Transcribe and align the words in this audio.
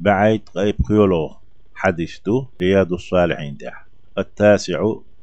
بعيد 0.00 0.42
غيب 0.56 0.74
خيولو 0.88 1.30
حديث 1.74 2.20
دو 2.26 2.46
رياض 2.62 2.92
الصالحين 2.92 3.58
تح 3.58 3.86
التاسع 4.18 4.80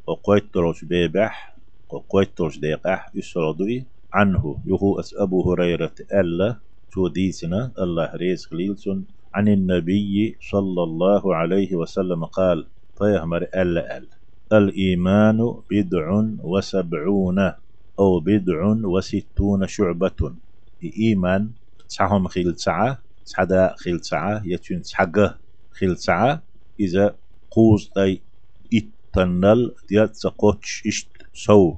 وقويت 0.08 0.54
تروش 0.54 0.86
بيبح 0.86 1.56
وقويت 1.90 2.38
تروش 2.38 2.60
ديقح 2.60 3.12
يسردوي 3.16 3.86
عنه 4.14 4.60
يهو 4.66 5.00
أس 5.00 5.16
أبو 5.18 5.52
هريرة 5.52 5.96
ألا 6.14 6.56
تو 6.92 7.08
ديسنا 7.08 7.72
الله 7.80 8.16
ريز 8.16 8.46
خليلسون. 8.46 9.06
عن 9.34 9.48
النبي 9.48 10.38
صلى 10.42 10.84
الله 10.84 11.36
عليه 11.36 11.76
وسلم 11.76 12.26
قال 12.26 12.68
طيهمر 12.98 13.42
ألا 13.56 13.98
أل. 13.98 14.08
الإيمان 14.54 15.54
بدع 15.72 16.24
وسبعون 16.44 17.40
أو 18.00 18.20
بدع 18.20 18.62
وستون 18.84 19.68
شعبة. 19.68 20.36
إيمان 20.84 21.50
تسعهم 21.90 22.28
خيل 22.28 22.54
تسعة 22.54 23.07
تسعة 23.28 23.76
خيل 23.76 24.00
تسعة 24.00 24.42
يتون 24.46 24.82
تسعة 24.82 25.40
خيل 25.72 25.96
تسعة. 25.96 26.44
إذا 26.80 27.16
قوز 27.52 27.92
أي 27.98 28.22
إتنال 28.74 29.76
ديال 29.90 30.12
تسقوتش 30.12 30.84
إشت 30.88 31.08
سو. 31.34 31.76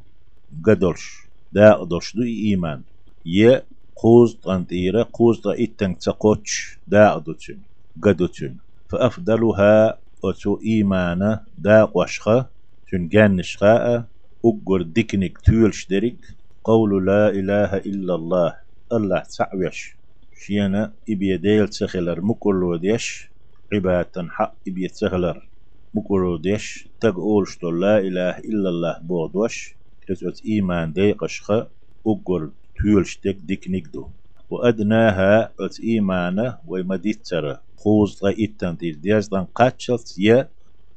قدرش 0.65 1.05
دا 1.51 1.73
قدرش 1.73 2.15
دو 2.15 2.23
إيمان. 2.23 2.81
يه 3.25 3.65
قوز 3.95 4.35
تنتيرة 4.43 5.09
قوز 5.13 5.41
تا 5.41 5.51
إتن 5.63 5.97
تسقوتش 5.97 6.79
دا 6.87 7.13
قدرشن 7.13 7.59
قدرشن 8.03 8.55
فأفضلها 8.89 9.99
أتو 10.25 10.59
إيمانا 10.65 11.45
دا 11.57 11.83
قوشخة 11.83 12.49
تنجان 12.91 13.35
نشخاء 13.35 14.05
أقر 14.45 14.81
ديكنك 14.81 15.37
تولش 15.37 15.87
دريك. 15.87 16.25
قول 16.63 17.05
لا 17.05 17.29
إله 17.29 17.77
إلا 17.77 18.15
الله 18.15 18.55
الله 18.93 19.23
تعويش. 19.37 19.98
شينا 20.43 20.93
إبي 21.09 21.37
ديل 21.37 21.67
تسخلر 21.67 22.21
مكرلو 22.21 22.75
ديش 22.75 23.31
عبادة 23.73 24.27
حق 24.29 24.55
إبي 24.67 24.87
تسخلر 24.87 25.49
مكرلو 25.93 26.37
ديش 26.37 26.89
تقولش 27.01 27.63
لا 27.63 27.97
إله 28.07 28.37
إلا 28.49 28.69
الله 28.69 28.99
بودوش 29.09 29.77
تسوت 30.07 30.41
إيمان 30.45 30.93
دي 30.93 31.11
قشخة 31.11 31.59
أقر 32.07 32.49
تولش 32.77 33.19
ديك 33.23 33.37
ديكنك 33.37 33.87
دو 33.87 34.09
وأدناها 34.49 35.53
أت 35.59 35.79
إيمانه 35.79 36.57
ومديتر 36.67 37.57
خوز 37.77 38.23
غا 38.23 38.31
إتن 38.43 38.77
تير 38.77 38.95
دياز 38.95 39.27
دان 39.27 39.45
قاتشلت 39.45 40.15
يا 40.19 40.49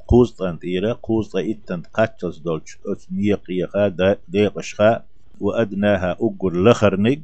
خوز 0.09 0.37
دان 0.41 0.59
تيرا 0.59 0.99
خوز 1.03 1.37
غا 1.37 1.41
إتن 1.51 1.83
قاتشلت 1.83 2.39
دولش 2.45 2.79
أت 2.87 3.03
نيقيقا 3.13 3.89
دي 4.29 4.47
قشخة 4.47 5.05
وأدناها 5.41 6.11
أقر 6.21 6.53
لخرنق 6.65 7.21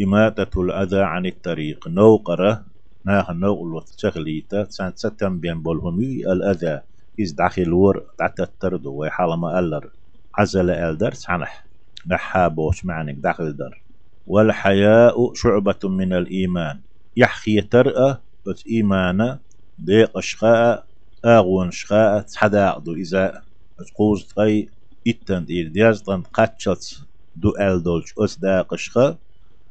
إماتة 0.00 0.62
الأذى 0.62 1.00
عن 1.00 1.26
الطريق. 1.26 1.88
نوقرة 1.88 2.64
ناها 3.06 3.32
نوغل 3.32 3.82
تشغليتا 3.82 4.64
سان 4.70 4.92
ستم 4.96 5.40
بين 5.40 5.62
بولهمي 5.62 6.32
الأذى. 6.32 6.80
إز 7.20 7.32
داخل 7.32 7.72
ور 7.72 8.06
دعت 8.18 8.40
التردو 8.40 8.92
ويحال 8.94 9.34
ما 9.38 9.58
ألر. 9.58 9.90
عزل 10.34 10.70
ألدر 10.70 11.14
سعنح 11.14 11.66
نحابوش 12.06 12.84
معنك 12.84 13.14
داخل 13.14 13.56
در 13.56 13.82
والحياء 14.26 15.34
شعبة 15.34 15.78
من 15.84 16.12
الإيمان. 16.12 16.80
يحخي 17.16 17.60
ترأى 17.60 18.16
بس 18.46 18.64
إيمانا. 18.70 19.40
ديق 19.78 20.16
أشخاء 20.18 20.86
أغون 21.24 21.70
شخاء 21.70 22.20
تحداعدو 22.20 22.94
إذا 22.94 23.42
تقوز 23.88 24.26
تغي 24.26 24.68
إتن 25.08 25.46
إير 25.50 25.68
ديازتن 25.68 26.22
قاتشلت 26.22 27.00
دو 27.36 27.56
ألدولش 27.60 28.14
أس 28.18 28.38
داق 28.38 28.74
أشخاء 28.74 29.18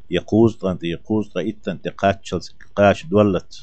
يقوز 0.09 0.57
تنت 0.57 0.83
يقوز 0.83 1.29
تا 1.33 1.49
إتن 1.49 1.81
تقاتشل 1.81 2.39
قاش 2.75 3.05
دولت 3.05 3.53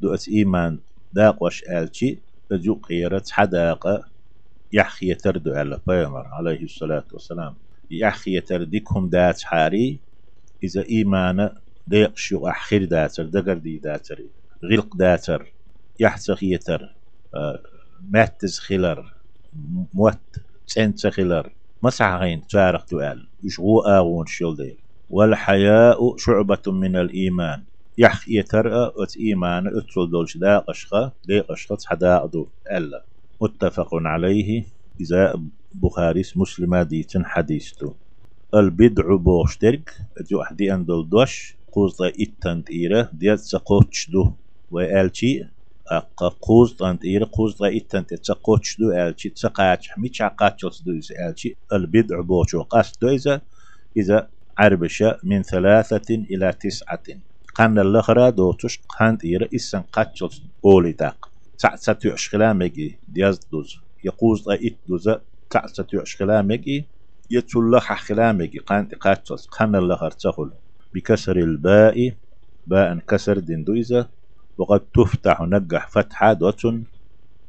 دو 0.00 0.14
أس 0.14 0.28
إيمان 0.28 0.80
داق 1.12 1.42
وش 1.42 1.62
آلشي 1.68 2.22
تجو 2.50 2.74
قيرة 2.74 3.22
حداقة 3.30 4.04
يحخي 4.72 5.14
تردو 5.14 5.52
على 5.52 5.80
بيمر 5.86 6.26
عليه 6.26 6.62
الصلاة 6.64 7.06
والسلام. 7.12 7.58
يحخي 7.90 8.40
تردكهم 8.40 9.08
دات 9.08 9.42
حاري 9.42 10.02
إذا 10.64 10.84
إيمان 10.88 11.50
ديق 11.86 12.16
شو 12.16 12.46
أحخر 12.48 12.84
داتر 12.84 13.24
دقر 13.26 13.58
دي 13.58 13.78
داتر 13.78 14.18
غلق 14.72 14.96
داتر 14.96 15.54
يحسخ 16.00 16.42
يتر 16.42 16.80
آه 17.34 17.62
ماتز 18.12 18.58
خلر 18.58 19.12
موت 19.94 20.36
سنت 20.66 21.06
خلر 21.06 21.56
مسعغين 21.82 22.46
تارق 22.46 22.90
دوال 22.90 23.30
يشغو 23.44 23.80
آغون 23.80 24.26
شيل 24.26 24.56
دير 24.56 24.85
والحياء 25.08 26.16
شعبة 26.16 26.62
من 26.66 26.96
الإيمان. 26.96 27.66
يح 27.98 28.28
يترأى 28.28 28.92
أت 28.96 29.16
إيمان 29.16 29.64
دولش 30.12 30.36
دا 30.36 30.58
قشخة 30.58 31.12
دي 31.24 31.40
قشخة 31.40 31.78
حدا 31.86 32.24
أدو 32.24 32.50
ألا. 32.70 33.06
متفق 33.42 33.88
عليه 33.94 34.64
إذا 35.00 35.34
بخاري 35.74 36.22
مسلم 36.36 36.76
ديتن 36.76 37.24
حديثتو. 37.24 37.94
البدع 38.54 39.16
بوشترك 39.16 39.90
جو 40.30 40.42
أحدي 40.42 40.76
دوش 41.10 41.58
قوز 41.72 41.96
إتن 42.02 42.64
تيرة 42.64 43.10
ديال 43.12 43.38
تسقوتش 43.38 44.10
دو. 44.10 44.32
وآلشي 44.70 45.40
أقا 45.90 46.28
قوز 46.28 46.76
تان 46.76 46.98
تيرة 46.98 47.30
قوز 47.32 47.62
إتن 47.62 48.06
تسقوتش 48.06 48.76
دو. 48.80 48.90
آلشي 48.90 49.28
تسقاتش 49.30 49.90
ميتش 49.98 50.22
عقاتش 50.22 50.82
دو 50.82 50.92
آلشي 51.30 51.58
البدع 51.72 52.20
بوشو 52.20 52.62
قاس 52.62 52.92
دو 53.02 53.08
إذا 53.08 53.40
إذا 53.96 54.30
عربشة 54.58 55.18
من 55.24 55.42
ثلاثة 55.42 56.14
إلى 56.14 56.52
تسعة. 56.52 57.02
قان 57.54 57.78
الأخرى 57.78 58.30
دوتش 58.30 58.80
قان 58.98 59.18
تيرا 59.18 59.48
إسان 59.54 59.82
قاتشل 59.82 60.28
أولي 60.64 60.92
تاق 60.92 61.30
تعسة 61.58 61.98
يعشخلا 62.04 62.52
مجي 62.52 62.98
دياز 63.08 63.40
دوز. 63.52 63.76
يقوز 64.04 64.48
إت 64.48 64.76
دوزا 64.88 65.20
تعسة 65.50 65.86
يعشخلا 65.92 66.42
مجي 66.42 66.84
يتسل 67.30 67.78
حخلا 67.80 68.32
مجي 68.32 68.58
قان 68.58 68.88
تقاتشل 68.88 69.36
قان 69.36 69.76
الأخر 69.76 70.10
تخل. 70.10 70.50
بكسر 70.94 71.36
الباء. 71.36 72.12
باء 72.66 72.98
كسر 72.98 73.38
دندويزة 73.38 74.08
وقد 74.58 74.80
تفتح 74.80 75.40
نجح 75.42 75.88
فتحة 75.88 76.32
دوتن 76.32 76.84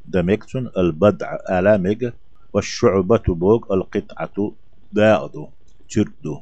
دمكتن 0.05 0.69
البدع 0.77 1.37
آلامج 1.59 2.11
والشعبة 2.53 3.23
بوق 3.27 3.71
القطعة 3.71 4.55
داعدو 4.91 5.49
تردو 5.89 6.41